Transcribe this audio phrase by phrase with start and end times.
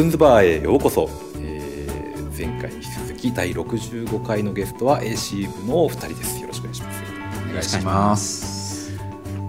[0.00, 1.10] カツンズバーへようこそ、
[1.42, 6.40] えー、前回に引き続き第65回のゲストは AC 部のお二人です。
[6.40, 7.02] よろしくお願いします。
[7.50, 8.98] お願いします。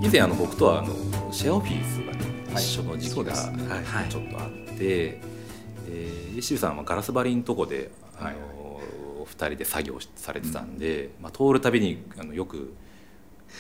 [0.02, 0.94] 以前あの僕とはあの
[1.32, 2.20] シェアオフィスが、ね、
[2.56, 5.22] 一緒の時期が、はいはい、ちょっとあってで
[6.36, 7.90] AC 部さんはガラス張りのとこで
[8.20, 8.36] あの、はい、
[9.22, 12.74] お二人で作業されてたんで、うん、まあ、通るたびにあのよく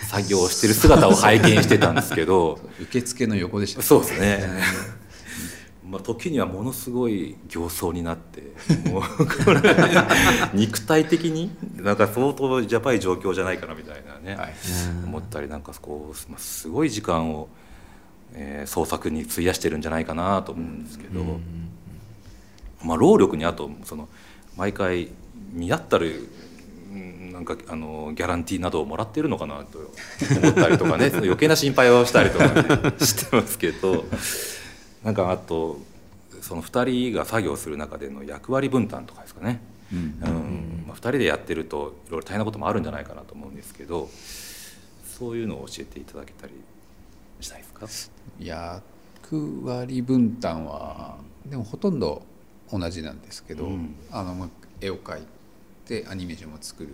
[0.09, 5.00] 作業してる姿を拝見してたんですけど 受付の横でした、ね、そうですね
[5.91, 8.43] まあ、時にはものすごい形相になって
[8.89, 9.03] もう
[10.55, 14.53] 肉体的になんか相当やばい状況じゃないかなみたいなね、はい、
[15.05, 17.49] 思ったりなんかこう、まあ、すごい時間を、
[18.33, 21.41] えー、創作に費やしてるんじゃないかなと思うんですけど、
[22.81, 24.07] まあ、労力にあとその
[24.55, 25.09] 毎回
[25.51, 26.29] 見合ったる
[27.33, 29.79] なんかあのギャランティーなどをもらってるのかなと
[30.41, 34.05] 思ったりとかね 余計な心配をしたりとか、ね、してますけど。
[35.03, 35.79] なんかあと
[36.41, 39.99] その2人が作業する中での役割分担とかですかね、うん。
[39.99, 40.83] うん。
[40.87, 44.09] まあ、2人でやってるといろいろ大変なこともあるんじゃないかなと思うんですけど
[45.05, 46.53] そういうのを教えていただけたり
[47.39, 48.11] したいですか？
[48.39, 52.23] 役割分担はでもほとんど
[52.71, 55.23] 同じなんですけど、うん、あの絵を描い
[55.85, 56.93] てアニメーションを作るっ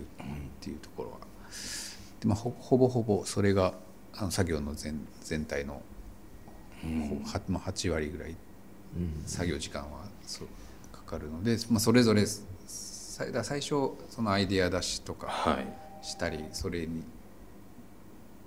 [0.60, 1.18] ていうところは、
[2.20, 3.74] でまあ、ほぼほぼそれが
[4.16, 5.80] あの作業の全全体の
[7.48, 8.36] まあ、8割ぐらい
[9.26, 10.48] 作業時間はそう
[10.92, 15.58] かかるので、まあ、それぞれ最初そのアイデア出しとか
[16.02, 17.02] したり、それに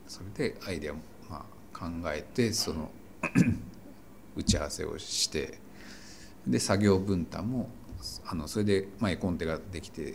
[0.07, 0.95] それでアイデアを
[1.29, 2.89] まあ考えてその
[4.35, 5.59] 打ち合わせをして
[6.47, 7.69] で作業分担も
[8.25, 10.13] あのそれで、まあ、絵コンテができて、え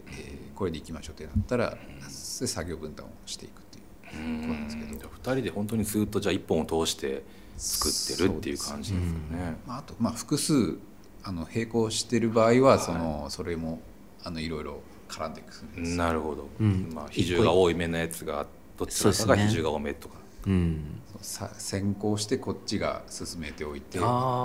[0.54, 1.78] ー、これでいきましょうってなったら
[2.08, 5.08] 作業分担をしていくっていうことなんですけど。
[5.26, 7.22] 2人で本当にずっとじゃあ1本を通して
[7.56, 9.56] 作ってるっていう感じですかね。
[9.68, 10.78] あとまあ複数
[11.22, 13.80] あの並行してる場合はその、はい、それも
[14.22, 18.46] あのいろいろ絡んでいくなるほど、うん、まあ比重が多いめのやつが
[18.78, 20.16] どちらかが比重が多めとか。
[20.46, 23.98] うん、先行してこっちが進めておいて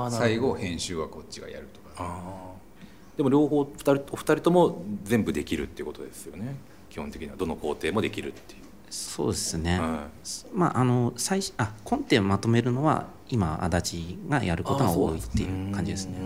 [0.10, 2.52] 最後編集はこっちがやるとか。
[3.18, 6.56] でも両方2人お二人とも全部できるっていうことですよね。
[6.90, 8.62] 基本的にはどの工程もできるっていう
[8.92, 16.18] そうですね、はい、まああの最あコンテをまとめるのは今足立がやることが多いっていう感じですね。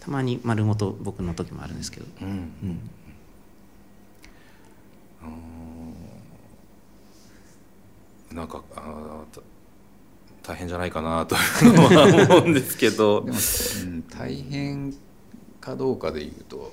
[0.00, 2.90] たまに丸ごと僕の時もあるんですけど、うんうん
[8.32, 9.24] なんかあ
[10.42, 13.20] 大変じゃないかなと思うんですけど。
[13.26, 14.94] うん、大変
[15.60, 16.72] かどうかでいうと、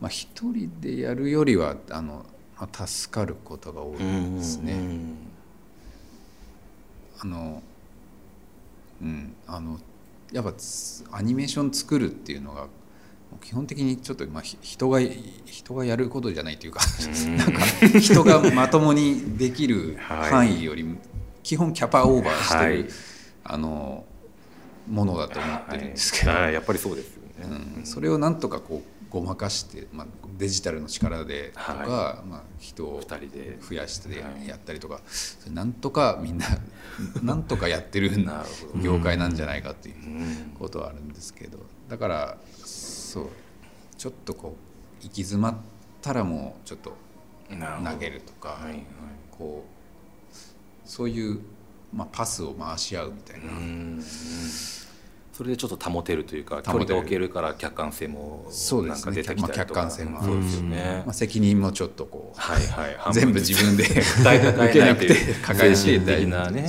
[0.00, 2.26] まあ、一人でやるよりはあの
[2.60, 4.76] まあ、助かることが多いですね。
[7.20, 7.62] あの
[9.00, 9.78] うんあの
[10.32, 10.52] やっぱ
[11.12, 12.66] アニメーション作るっていうのが
[13.40, 15.00] 基本的にちょっと、まあ、人が
[15.44, 16.80] 人がやることじゃないというか
[17.36, 17.62] なんか
[18.00, 20.84] 人がまともにできる 範囲より
[21.42, 22.86] 基本キャパオーバーしてる、はい、
[23.44, 24.04] あの
[24.88, 35.00] ものだと思ってるんですけど、はい、やっぱりそうですよね、うん、それをなんとかこうごまかして、まあ、デジタルの力でとか、はい、まあ、人を増やしてやったりとか、は
[35.48, 36.46] い、なんとかみんな
[37.22, 38.10] なんとかやってる
[38.82, 39.96] 業界なんじゃないかっていう
[40.58, 41.58] ことはあるんですけど
[41.88, 43.28] だからそう
[43.96, 44.56] ちょっとこ
[45.00, 45.56] う行き詰まっ
[46.02, 46.96] たらもうちょっと
[47.48, 48.84] 投げるとか、はいはい、
[49.30, 50.38] こう
[50.84, 51.40] そういう、
[51.92, 53.52] まあ、パスを回し合うみたいな。
[55.38, 58.50] それでちょっと保てるというか距離が置けるから客観性も
[58.88, 60.20] なんか出てきたりとか、ねまあ、客観性も。
[60.20, 66.68] そうですよね、まあ、責任もちょっとこう、はいはい、 全部自分で 受けなくて抱えて的なね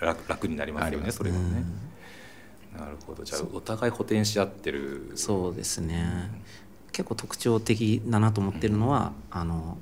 [0.00, 1.64] 楽楽になりますよねそれはね。
[2.78, 3.24] なるほど。
[3.24, 5.10] じゃあお互い補填し合ってる。
[5.16, 6.30] そうですね。
[6.92, 9.78] 結構特徴的だなと思ってるのは、うん、あの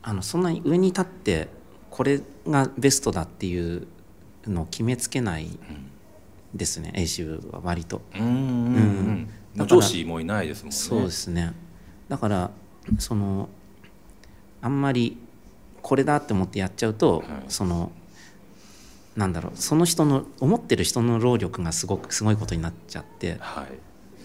[0.00, 1.48] あのそんなに上に立って
[1.90, 3.86] これがベストだっていう
[4.46, 5.89] のを決めつけない、うん
[6.54, 8.02] ですね A 州は割と。
[8.14, 10.76] うん、うん、上司もいないですもんね。
[10.76, 11.52] そうですね。
[12.08, 12.50] だから
[12.98, 13.48] その
[14.60, 15.16] あんまり
[15.82, 17.92] これだって思ってやっちゃうと、はい、その
[19.16, 23.66] なんだろうその人の思ってる人の労力がすごくすごいことになっちゃって、はい、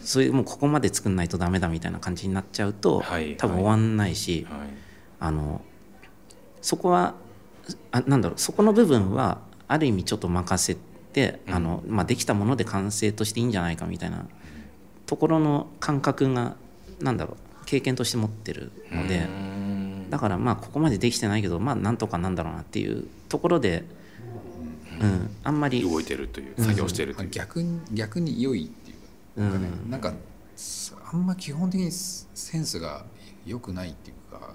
[0.02, 4.60] そういうもうここまで作んないとダメだみたいな感じになっちゃうと、はい、多分終わんないし、はい、
[5.20, 5.62] あの
[6.62, 7.16] そこは
[7.92, 10.95] あなんだろうそこの部分はある意味ちょっと任せて。
[11.16, 14.28] て、あのまあ、できたもので完成としていいんじゃないかみたいな
[15.06, 16.58] ところの感覚が
[17.00, 19.26] なんだろう経験として持ってるので
[20.10, 23.86] だからまあここまでできてないけどまあなんとかなんだろうなっていうところで、
[25.02, 28.94] うん、あんまり動いてるという作業してるという、逆に逆に良いってい
[29.38, 30.14] うなんかね、うん、なんか
[31.12, 33.06] あんま基本的にセンスが
[33.46, 34.54] 良くないっていうか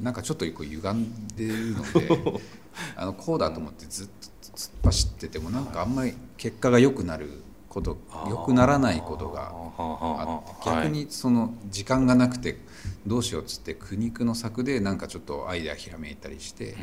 [0.00, 2.40] なんかちょっとこう歪んでるので
[2.96, 7.96] あのこうだと思ってずっと突っ走っててもなんかあんまり結果が良くなること
[8.28, 12.58] 良くならないことがあって逆にその時間がなくて
[13.06, 16.76] どうしようっつって苦肉の策でなんかちょっとアイデアひらめいたりして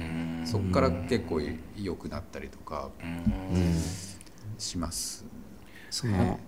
[0.46, 1.42] そこから結構
[1.78, 2.90] 良くなったりとか
[4.58, 5.26] します。
[5.92, 6.40] その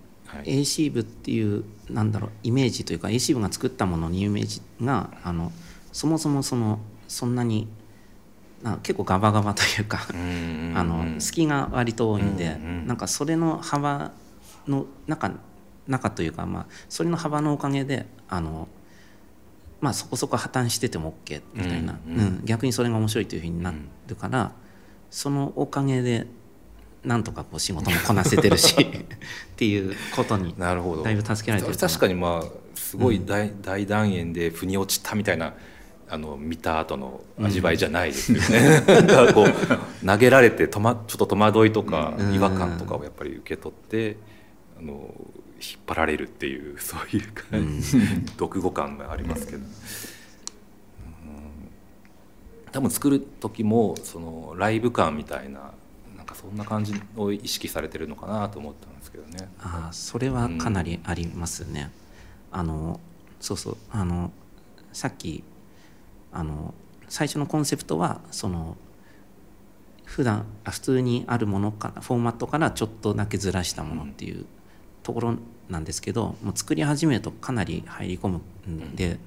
[0.44, 5.52] AC 部っていうなんだろうイメージというか AC 部が作ったもののイメージがあの
[5.92, 7.68] そもそもそのそんなに
[8.62, 10.12] な結構ガバガバというかあ
[10.84, 12.56] の隙が割と多いんで、
[12.86, 14.12] なんかそれの幅
[14.66, 15.32] の中
[15.86, 18.68] 中というか、まあ、それの幅のおかげであの、
[19.80, 23.74] まあ、そこそこ破綻してても OK みたいな、うん、うん、逆にそれが面白いというふうにな
[24.06, 24.52] るから、
[25.10, 26.26] そのおかげで
[27.04, 30.54] なんとかこう仕事もこなせてるし っていうことに
[31.02, 35.54] だいぶ助けられてる確かにまあすごい大,、大団円で腑に落ちたみたいな
[36.12, 44.18] あの見た後の味わいじゃないですよね、うん、なんかこう投げられてと、ま、ちょっと戸惑いとか違和感とかをやっぱり受け取って、
[44.78, 49.64] あの引っ張られるっていう そういうか、うん、読語感がありますけど、うん、
[52.70, 55.72] 多分作る時もそのライブ感みたいな
[56.14, 59.50] なんかそんな感じを意識されてるのかなと思ったんですけどね。
[59.60, 61.90] あそれはかなりありますね。
[62.50, 63.00] あの
[63.40, 63.76] そうそう。
[63.90, 64.30] あの
[64.92, 65.42] さっき
[66.32, 66.74] あの
[67.08, 68.76] 最初のコンセプトはその
[70.04, 74.46] 普段普通にあるものからフォーマットからちょっとだけずらしたものっていう
[75.02, 75.34] ところ
[75.68, 78.40] なんですけどもう作り始めるとかなり入り込む
[78.70, 79.18] んで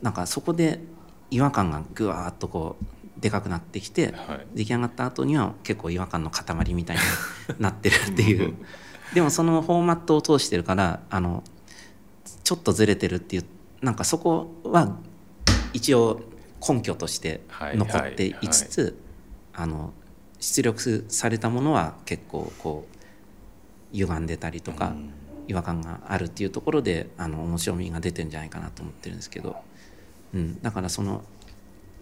[0.00, 0.80] なんかそこで
[1.30, 4.12] 違和感がぐわっとこうでかくなってきて、
[4.52, 7.02] 出来上がった後には結構違和感の塊みたいに
[7.60, 8.54] なってるっていう。
[9.14, 11.44] でもそのフォーマットを通してるからあの
[12.42, 13.44] ちょっとずれてるっていう
[13.80, 14.96] なんかそこは
[15.72, 16.20] 一応
[16.66, 18.98] 根拠として残っていつつ、
[19.52, 19.92] あの
[20.40, 22.86] 出力されたものは結構こ
[23.92, 24.94] う歪んでたりとか、
[25.48, 29.56] 違和感があるっていうところであの面白みが出てるんじゃないかなと思ってるんですけど、
[30.34, 31.24] うん、だからその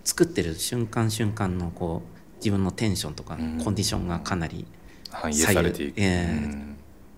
[0.05, 4.67] 作ってる瞬間瞬間のこう自分のテンションとかコンディションがかなり
[5.11, 6.75] 反映されていく、えー、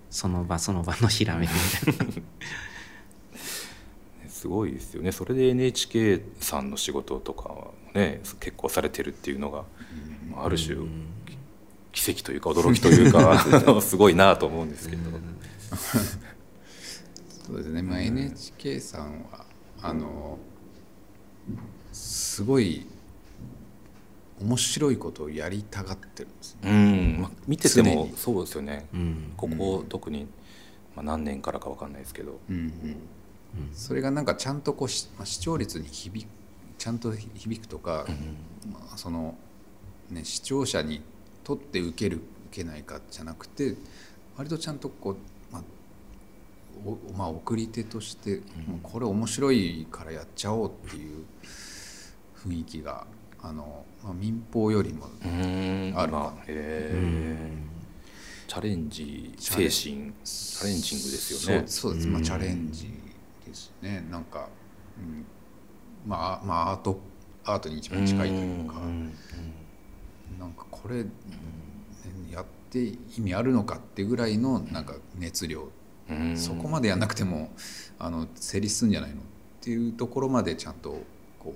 [0.09, 1.51] その場その場のひらめき
[1.87, 2.13] みたいな
[4.43, 5.13] すごいですよね。
[5.13, 9.63] それで NHK さんの仕事とかはね結構されてるっていうのが、
[10.35, 10.75] ある種
[11.93, 13.39] 奇跡というか驚きというか
[13.79, 15.11] すごいなと思うんですけど。
[17.47, 19.45] そうですね、まあ、NHK さんは
[19.81, 20.37] あの
[21.93, 22.85] すごい
[24.41, 26.69] 面白いことをやりたがってるんですね。
[26.69, 27.17] うん。
[27.21, 30.27] まあ、見ててもそうですよね、うん、ここ特に、
[30.97, 32.97] まあ、何年からか分かんないですけど、うんうん
[33.73, 36.25] それがなんかちゃんとこう、まあ、視聴率に響
[36.77, 38.05] ちゃんと響くとか、
[38.71, 39.35] まあ、その、
[40.09, 41.01] ね、視聴者に
[41.43, 42.21] とって受ける
[42.51, 43.75] 受けないかじゃなくて
[44.37, 45.17] 割とちゃんとこう、
[45.51, 45.63] まあ
[46.85, 48.41] おまあ、送り手として、
[48.81, 51.23] これ面白いからやっちゃおうっていう
[52.35, 53.05] 雰囲気が
[53.41, 55.05] あの、まあ、民放よりも
[55.95, 56.33] あるかな。
[58.47, 60.95] チャレンジ精神チャレンジ。
[60.95, 61.63] ングですよね。
[61.67, 62.93] そうです、まあ、チャレンジ
[63.45, 64.05] ですね。
[64.09, 64.49] なんか、
[64.97, 65.25] うん、
[66.05, 66.99] まあまあアート
[67.45, 71.09] アートに一番近いというか、うなんかこれ、うん、
[72.31, 75.69] やって意味あるのかってぐらいのなんか熱量、
[76.09, 77.51] うん、そこまでやんなくても
[77.99, 79.19] あの成立するんじゃないのっ
[79.61, 81.01] ていうところまでちゃんと
[81.39, 81.53] こ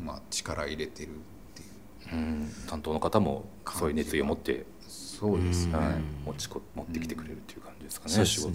[0.00, 1.12] う、まあ、力入れてるっ
[1.54, 1.64] てい
[2.12, 5.78] う、うん、担当の方もそういう熱意を持ってそうですね、
[6.26, 8.50] 持ちこ持ってきてくれるっていう感じですかね、仕事。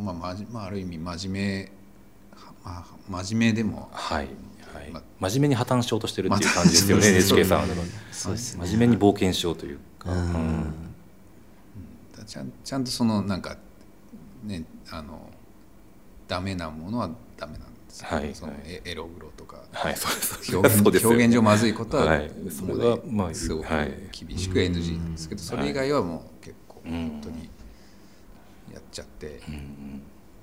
[0.00, 1.72] まあ、まじまあ、ある意味真面目、
[2.64, 2.84] まあ、
[3.22, 4.28] 真面目でもはい、
[4.74, 4.90] はい。
[4.90, 7.66] まあ、真面目に破綻しようとしてるっていう感じですよね、NHK さんは
[8.10, 8.66] そうですね。
[8.66, 10.74] 真面目に冒険しようというか、うん、
[12.26, 13.56] ちゃんちゃんとそのなんか
[14.42, 15.30] ねあの
[16.26, 23.68] ダメなものはダメなんですよ、はい、そのエログロとか、はい、そうです表現表現上まずいことは、はい、それは、まあ、すごく
[24.10, 27.53] 厳しく NG なんですけど、それ以外はもう結構本当に。
[28.74, 29.40] やっちゃって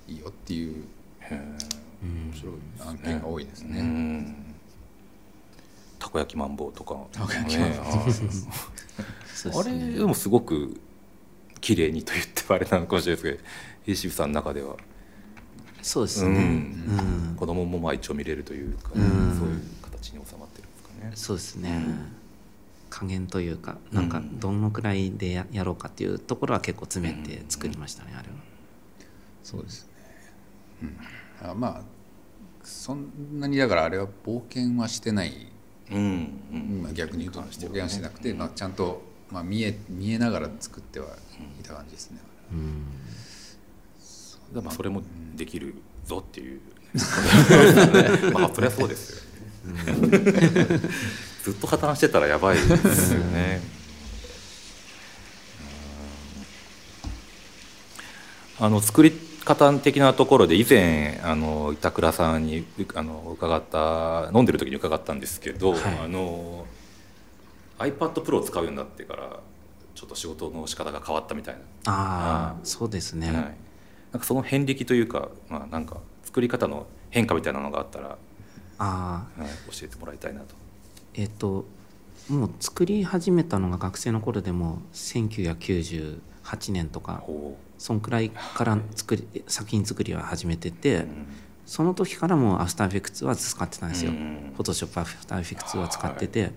[0.07, 0.85] いいよっていう
[2.01, 4.35] 面白い案件が多いですね。
[5.99, 7.01] たこ焼きマンボウとか、ね、
[9.53, 10.81] あれでもすごく
[11.59, 13.49] 綺麗にと言ってあれなのかもしれないですけど
[13.85, 14.77] 平志さんの中では。
[15.83, 17.35] そうですね、うん。
[17.35, 21.11] 子供もまあ一応見れるというか、そういう形に収まってるんですかね。
[21.15, 21.85] そうですね、
[22.91, 28.35] 加減というかなんかどのくらいでやろうかっていうところは結構詰めて作りましたね、あれは。
[29.43, 29.87] そうです
[30.83, 30.95] ね、
[31.41, 31.81] うん、あまあ
[32.63, 35.47] そんなにだからあれは冒険はしてない、
[35.89, 36.81] うんうん。
[36.83, 41.07] まあ、逆に言うと冒険はしてなくて、まあ、ちゃんと、まあ、見え見えながら作っては
[41.59, 42.19] いた感じですね、
[42.51, 42.85] うん。
[44.53, 45.01] でまあそれも
[45.35, 46.61] できるぞっていう。
[48.33, 49.23] まあそりゃそうですよ、
[51.43, 53.61] ずっと破綻してたらやばいですよね。
[58.59, 58.65] うん。
[58.65, 65.81] あの作り方的なところで以前あの板倉さんにあの伺った飲んでる時に伺ったんですけど、はい。
[66.05, 66.65] あの
[67.79, 69.39] iPad Pro を使うようになってから
[69.95, 71.61] ちょっと仕事の仕方が変わったみたいな。
[71.91, 73.45] ああそうですね、はい、なん
[74.19, 78.17] かその遍歴というか、まあ、なんか作り方の変化みたいなのがあったら、はい、
[78.77, 80.60] ああ教えてもらいたいなと。
[81.13, 81.65] えっ、と
[82.29, 86.19] もう作り始めたのが学生の頃でも1998
[86.71, 91.07] 年とかほそんくらいから作り作品作りは始めてて、ううん。
[91.65, 96.51] その時からもうアフターエフェクツは使ってたんですよ、うんフォトショップアフターエフェクツは使ってて、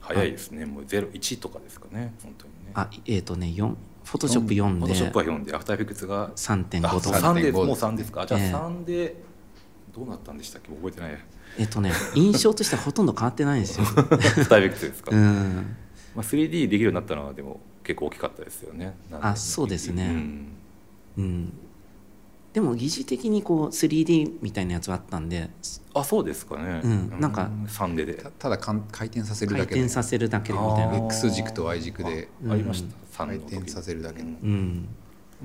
[0.00, 0.66] 早いですね。
[0.66, 2.12] もう01とかですかね。
[2.22, 2.70] 本当にね。
[2.74, 3.74] あえっ、とね4
[4.04, 5.54] フォトショップ4フォトショッでプは4で。
[5.54, 7.18] アフターエフェクツがあ3.5とか。
[7.18, 8.26] 3で3.5もう3ですか。
[8.26, 9.16] じゃあええ3で
[9.94, 10.72] どうなったんでしたっけ？
[10.72, 11.18] 覚えてない
[11.58, 14.04] えっ、とね印象としてはほとんど変わってないんですよ、アフ
[14.48, 15.76] ターエフェクツですか、うん、
[16.14, 20.08] まあ、3D できるようになったのはでも結構大きかったですよねあそうですね。
[20.08, 20.48] ん。
[21.16, 21.52] うん、
[22.52, 25.50] でも疑似的にこう 3D みたいなやつはあったんで
[25.94, 27.20] あそうですかね、うん。
[27.20, 28.14] なんか3でで。
[28.14, 29.80] たただかん回転させる回だけで。
[29.80, 31.06] 転させるだけみたいな。
[31.06, 32.28] X 軸と Y 軸で。
[32.48, 34.28] ありました、3回転させるだけの。
[34.28, 34.88] うん。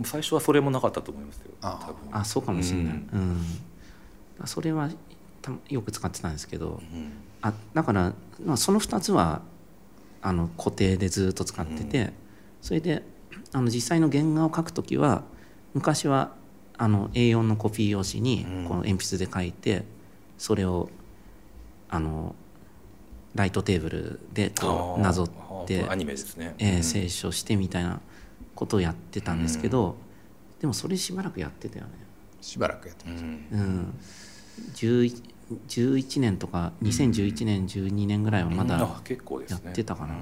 [0.03, 1.95] 最初はそれもなかったと思いますよあ多分。
[2.11, 3.41] あそうかもしれない、ううん。
[4.45, 4.95] それはた
[5.69, 7.11] よく使ってたんですけどうん。
[7.41, 8.13] あだから、
[8.45, 9.41] まあ、その2つは
[10.21, 12.13] あの固定でずっと使ってて、
[12.61, 13.03] それで
[13.51, 15.23] あの実際の原画を描く時は
[15.73, 16.31] 昔は
[16.77, 18.63] あの A4 のコピー用紙にうん。
[18.65, 19.83] この鉛筆で書いて
[20.37, 20.89] それを
[21.89, 22.35] あの
[23.35, 26.81] ライトテーブルでこうなぞってアニメですね、えーうん。
[26.83, 27.99] 清書してみたいな
[28.55, 29.95] ことをやってたんですけど、
[30.61, 31.91] でもそれしばらくやってたよね。
[32.41, 33.29] しばらくやってうました、ん。
[33.29, 33.99] うん、
[34.75, 35.21] 11,
[35.67, 40.13] 11年とか2011年、12年ぐらいはまだやってたかな。
[40.13, 40.19] うん。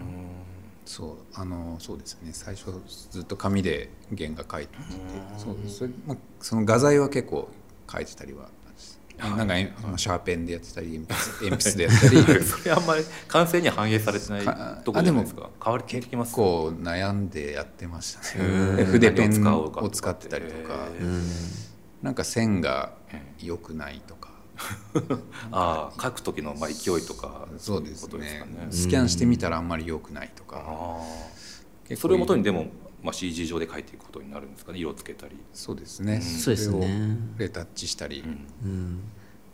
[0.86, 2.32] そうあのそうですね。
[2.34, 2.72] 最初
[3.12, 4.84] ずっと紙で原画描いてて。
[5.38, 7.50] そうそれ、まあ、その画材は結構
[7.88, 8.50] 描いてたりは
[9.20, 12.44] なんか、えまあシャーペンでやってたり鉛筆 鉛筆でやったり。
[12.44, 15.50] それあんまり完成には反映されてないかところじゃないですか？
[15.64, 18.84] 変わり聞きます結構悩んでやってましたね。
[18.86, 20.74] 筆ペン何を使おうかとかを使ってたりとか。
[21.00, 21.06] へー。
[21.06, 21.24] うん
[22.02, 22.94] なんか線が
[23.40, 24.32] 良くないとか。
[25.52, 28.52] ああ書く時のまあ勢いとかそうですことですかね。
[28.52, 30.58] ねスキャンしてみたらあんまり良くないとか。
[30.58, 31.42] ああ。
[31.88, 32.68] 結構それをもとにでも、
[33.02, 36.22] まあ、CG 上で書いていくことになるんですかね色つけたり、そうですね。
[36.22, 36.80] そうですね。
[36.80, 38.24] れをレタッチしたり。
[38.64, 39.00] うん、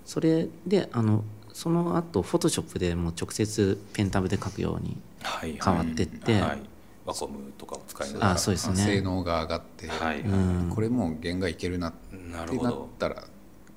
[0.05, 1.23] それであの
[1.53, 5.57] その後フォトショップでもう直接ペンタブで描くようにはい。
[5.63, 6.59] 変わってって、はい、
[7.07, 8.75] ワコムとかを使いながらあそうですね。
[8.75, 10.69] 性能が上がってはい、うん。
[10.75, 12.89] これもう原画いけるなっなてなっるほど。
[12.99, 13.23] たら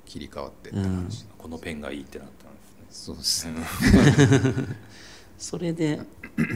[0.05, 0.85] 切り替わってってうん。
[0.85, 2.53] 感じこのペンがいいってなったん
[2.87, 3.53] ですそうですね。
[3.55, 3.65] ね、
[5.39, 6.01] それで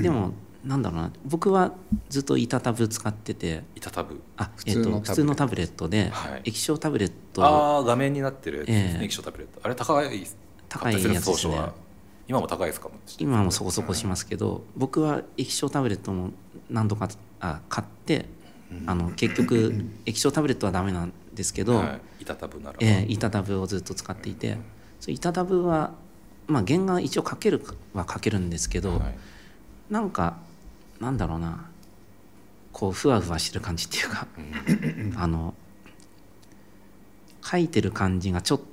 [0.03, 0.33] でも
[0.65, 1.13] なんだろうな。
[1.25, 1.73] 僕は
[2.09, 3.63] ずっと板タブ使ってて。
[3.77, 4.21] 板タブ。
[4.37, 5.11] あ普えっと通のタブレット。
[5.11, 6.41] 普通のタブレットで、はい。
[6.47, 7.45] 液晶タブレット。
[7.45, 9.05] ああ画面になってるええ。
[9.05, 9.61] 液晶タブレット。
[9.63, 10.27] あれ高い
[10.69, 11.55] 高いやつですね
[12.27, 12.89] 今も高いですか？
[12.89, 16.31] も今もそこそこしますけど、僕は液晶タブレットも
[16.71, 17.09] 何度か
[17.41, 18.27] あ買って、
[18.87, 21.85] あの結局液晶タブレットはダメなんですけど、は
[22.19, 24.57] い、板タブならば、えー板タブをずっと使っていて、
[25.01, 25.93] それ板タブは、
[26.47, 27.63] まあ、原画一応描ける
[27.93, 29.15] は描けるんですけど、はい。
[29.91, 30.39] なんか
[31.01, 31.69] なんだろうな。
[32.73, 34.27] こうふわふわしてる感じっていうか。
[35.17, 35.55] あの
[37.43, 38.65] 描いてる感じがちょっと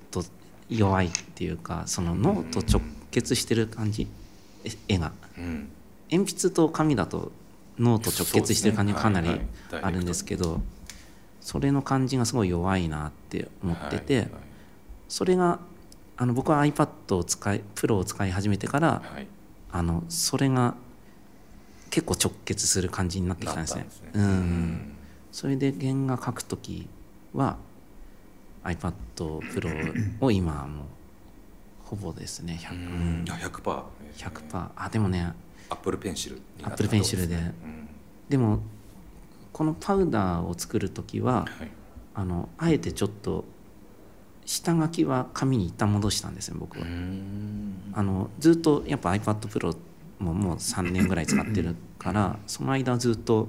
[0.71, 4.07] 弱いっていうかその脳と直結してる感じ。
[4.63, 5.11] え絵が。
[5.37, 5.69] うん。
[6.11, 7.31] 鉛筆と紙だと
[7.77, 9.41] 脳と直結してる感じがかなり
[9.81, 10.61] あるんですけど
[11.39, 14.29] それの感じがすごい弱いなって思ってて、はい
[15.11, 15.59] それが
[16.15, 19.03] あの僕は iPad を使いプロを使い始めてから
[19.69, 20.75] あのそれが
[21.89, 23.87] 結構直結する感じになってきたんですね。
[24.13, 24.93] うん。
[25.33, 26.87] それで原画描くとき
[27.33, 27.57] は
[28.63, 30.85] iPad Pro を今はもう
[31.83, 33.25] ほぼですね 100%, うん。
[33.29, 33.83] あ 100%,
[34.17, 35.33] 100%あでもね
[35.69, 37.35] アップルペンシルになった Apple ペンシルで。
[37.35, 37.87] うん。
[38.29, 38.59] でも
[39.51, 41.71] このパウダーを作る時ははい。
[42.13, 43.45] あのあえてちょっと
[44.45, 46.85] 下書きは紙に一旦戻したんですよ僕は。
[46.85, 46.89] う。
[46.89, 47.91] ん。
[47.93, 49.75] あのずっとやっぱ iPad Pro
[50.19, 53.47] ももう3年ぐらい使ってるからその間ずっと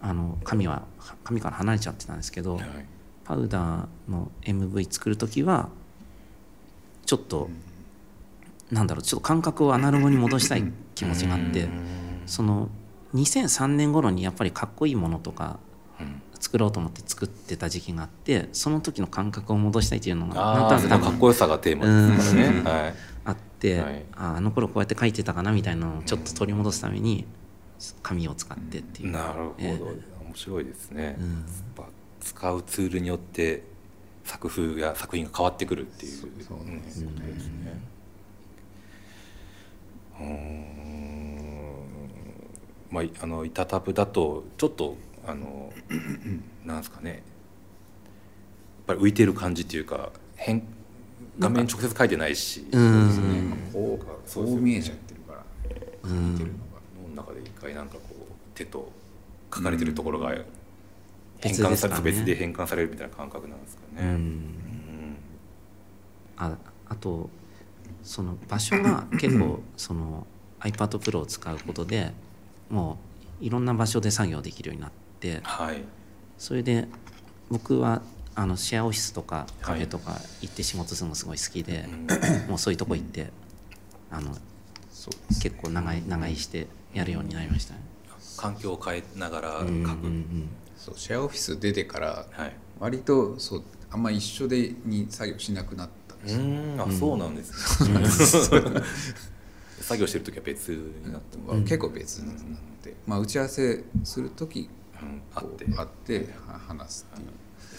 [0.00, 0.82] あの紙は
[1.24, 2.86] 紙から離れちゃってたんですけどはい
[3.26, 5.68] パウダーの MV 作る時は
[7.04, 7.50] ちょっと、
[8.70, 11.68] なんだろうちょっと感覚をアナログに戻したい気持ちがあって
[12.26, 12.68] その
[13.14, 15.58] 2003年頃にやっぱりかっこいいものとか
[16.40, 27.24] 作ろうと思って作ってた時期があってその時の感覚を戻したいっていうのがなんとなくかっこよさがテーマですね、はい、あって、はい、ああの頃こうやって書いてたかなみたいなのをちょっと取り戻すために
[28.02, 29.12] 紙を使ってっていう。
[29.12, 31.44] なるほど、えー、面白いですね、うん、
[32.26, 33.62] 使うツールによって
[34.24, 36.12] 作風や作品が変わってくるっていう。
[36.12, 37.80] そうですね。
[40.18, 40.66] うん。
[42.90, 45.72] まああの板タブだとちょっとあの
[46.66, 47.10] なんですかね。
[47.10, 47.22] やっ
[48.88, 50.66] ぱり浮いてる感じっていうか変
[51.38, 52.66] 画面直接書いてないし。
[52.72, 53.70] そうですね。
[53.72, 55.44] こうそう見えちゃってるから
[56.02, 56.80] 浮いてるのが。
[57.04, 58.90] 脳の中で一回なんかこう手と
[59.54, 60.34] 書かれてるところが
[61.40, 64.08] 変換されて別で変換されるみたいな感覚なんですかね。
[64.08, 65.16] うん、
[66.36, 66.56] あ
[66.88, 67.30] あと
[68.02, 70.26] その場所が 結構その
[70.60, 72.12] iPad Pro を使うことで
[72.70, 72.98] も
[73.40, 74.90] ういろんな場所で作業できるようになっ
[75.20, 75.82] て、はい、
[76.38, 76.88] それで
[77.50, 78.02] 僕は
[78.34, 83.30] あのシェアオフィスとかカフェとか行って仕事するのすごい好きで、はい、 もうそういうとこ行って
[84.10, 84.36] あの
[85.40, 87.80] 結構長い長居してやるようになりましたね。
[88.36, 89.82] 環境を変えながら書く、うんうん。
[89.82, 92.26] うんそうシェアオフィス出てから
[92.78, 96.76] 割とそうあんま一緒でに作業しなくなったんですうん。
[96.80, 98.00] あそうなんですね、
[99.80, 102.36] 作業してる時は別になって、うん、結構別になっ
[102.82, 104.68] て、まあ、打ち合わせする時、
[105.00, 105.64] うん、会って。
[105.64, 106.28] 会って
[106.68, 107.28] 話すっていう。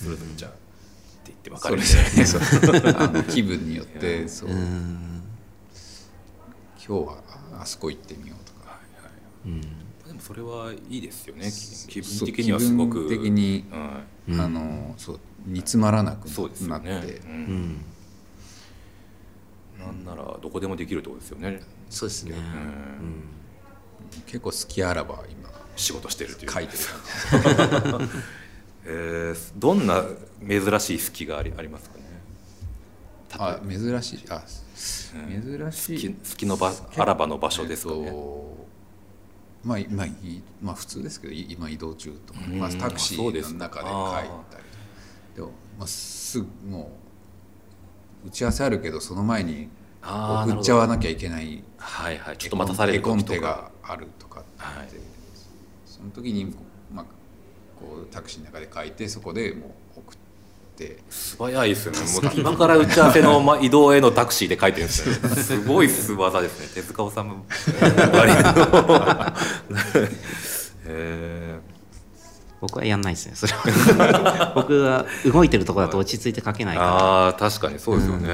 [0.03, 0.59] それぞれじゃあって
[1.27, 4.49] 言って分かるみたいな、ね、気分によってそう。
[4.49, 4.59] 今
[6.79, 7.21] 日は
[7.59, 9.13] あそこ行ってみようとか、はいはい。
[9.47, 9.61] うん。
[9.61, 9.67] で
[10.17, 11.49] もそれはいいですよね。
[11.87, 13.07] 気分的にはすごく。
[13.07, 13.65] 的に、
[14.27, 17.19] うん、あのそう煮詰まらなくなって、ね。
[17.25, 17.85] うん、
[19.79, 21.61] なんならどこでもできるところですよね。
[21.89, 22.35] そうですね、
[24.25, 26.51] 結構好きあらば今仕事してるという。
[26.51, 26.79] 書いてる。
[28.89, 30.03] えー、どんな
[30.47, 32.03] 珍しい好きがありありますかね。
[33.31, 34.43] あ珍しいあ
[34.75, 38.66] 珍しい好きの場あらばの場所ですかね、えっと
[39.67, 40.07] まあ、まあ、
[40.61, 44.63] まあ普通ですけど今移動中とか、まあ、タクシーの中で帰ったり
[45.35, 46.91] でも、まあ、すぐも
[48.23, 49.69] う打ち合わせあるけどその前に
[50.01, 52.37] 送っちゃわなきゃいけないはいはい。
[52.37, 53.39] ちょっと待たされる時とか。
[53.39, 54.87] があるとかって、はい、
[55.85, 56.53] その時に、
[56.93, 57.05] まあ、
[57.79, 59.86] こうタクシーの中で書いてそこでもう送
[60.85, 60.97] って。
[61.09, 61.99] 素早いですよね。
[62.21, 65.15] もう今から打ち合わせの移動へのタクシーで書いてるんですよ。
[65.29, 66.67] ねすごいす技ですね。
[66.75, 67.35] 手塚治虫
[72.59, 73.35] 僕はやんないですね。
[73.35, 74.53] それは。
[74.55, 76.89] 僕は動いてるところだと落ち着いて書けないから。
[76.89, 78.29] ああ確かにそうですよね、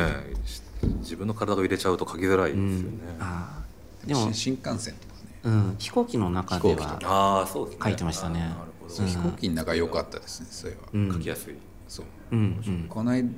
[0.83, 2.73] うん、自分の体を入れちゃうと書きづらいですよね、
[3.19, 3.63] うん、あ
[4.05, 8.55] でも新幹線とかね、うん、飛行機の中では書いてましたね、ね、
[8.87, 11.55] 飛行機の中良かったですねそれは、書きやすい。
[11.93, 13.29] そう、うんうん、この間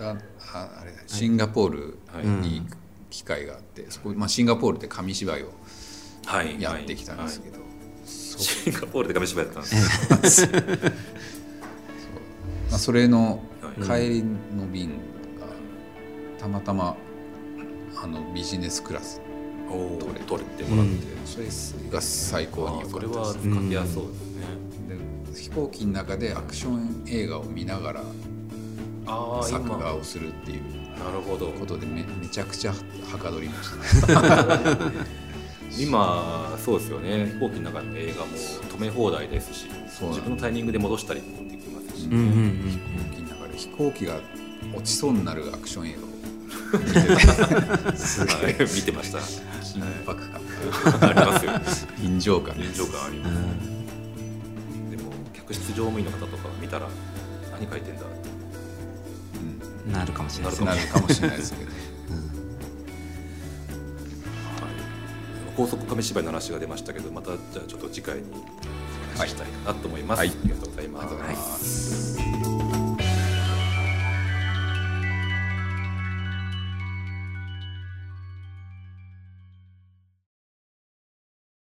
[0.00, 0.16] あ
[0.52, 1.98] あれシンガポール
[2.42, 2.76] に行く
[3.10, 5.52] 機会があって、そこまあ、シンガポールで紙芝居を
[6.58, 7.58] やってきたんですけど、
[8.04, 9.62] シンガポールで紙芝居やったん
[10.22, 10.52] です そう。
[12.70, 13.42] まあ、それの
[13.82, 14.24] 帰り
[14.56, 14.94] の便が
[16.38, 16.96] たまたま
[18.02, 19.20] あのビジネスクラス
[19.68, 20.92] 取れ取れてもらって、
[21.24, 21.46] それ
[21.90, 28.04] が最高に良かったです、それは書きやすそうです飛行機の中でアクション映画を見ながら
[29.42, 30.62] 作画をするっていう
[30.98, 31.48] なるほど。
[31.52, 34.90] ことでめめちゃくちゃはかどりました
[35.78, 37.26] 今そうですよね。
[37.34, 39.66] 飛行機の中の映画も止め放題ですし
[40.08, 43.58] 自分のタイミングで戻したりもできますし、ね、うんうんうん、飛行機の中で。
[43.58, 44.20] 飛行機が
[44.74, 46.10] 落ちそうになるアクション映画を
[47.96, 48.52] すご い。
[48.52, 49.18] 見てました。
[49.18, 50.40] 緊迫感。
[51.08, 51.52] ありますよ。
[52.02, 53.70] 臨場感臨場感あります、うん
[55.32, 56.86] 客室乗務員の方とか見たら
[57.52, 58.02] 何書いてんだ
[59.92, 62.16] なるかもしれないなるかもしれないですけど、うん。
[62.16, 62.26] はい、
[65.56, 68.24] 高速紙芝居の話が出ましたけどまたじゃあちょっと次回に
[69.16, 72.19] 話したいなと思います、はい、ありがとうございます、はい